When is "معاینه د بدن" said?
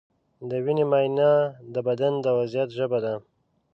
0.91-2.13